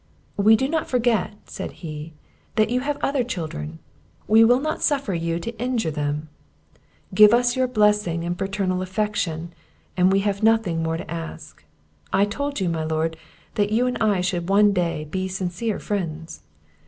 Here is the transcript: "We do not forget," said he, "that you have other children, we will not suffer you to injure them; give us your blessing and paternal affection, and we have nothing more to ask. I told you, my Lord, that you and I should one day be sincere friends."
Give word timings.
"We 0.35 0.55
do 0.55 0.67
not 0.67 0.87
forget," 0.89 1.35
said 1.45 1.73
he, 1.83 2.13
"that 2.55 2.71
you 2.71 2.79
have 2.79 2.97
other 3.03 3.23
children, 3.23 3.77
we 4.27 4.43
will 4.43 4.59
not 4.59 4.81
suffer 4.81 5.13
you 5.13 5.39
to 5.39 5.55
injure 5.61 5.91
them; 5.91 6.27
give 7.13 7.35
us 7.35 7.55
your 7.55 7.67
blessing 7.67 8.23
and 8.23 8.35
paternal 8.35 8.81
affection, 8.81 9.53
and 9.95 10.11
we 10.11 10.21
have 10.21 10.41
nothing 10.41 10.81
more 10.81 10.97
to 10.97 11.11
ask. 11.11 11.63
I 12.11 12.25
told 12.25 12.59
you, 12.59 12.67
my 12.67 12.83
Lord, 12.83 13.15
that 13.53 13.71
you 13.71 13.85
and 13.85 13.95
I 14.01 14.21
should 14.21 14.49
one 14.49 14.73
day 14.73 15.03
be 15.05 15.27
sincere 15.27 15.77
friends." 15.77 16.41